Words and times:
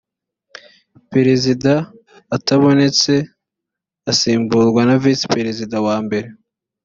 perezida 1.11 1.73
atabonetse 2.35 3.13
asimburwa 4.11 4.81
na 4.87 4.95
visi 5.03 5.25
perezida 5.35 5.75
wa 5.87 5.97
mbere 6.05 6.27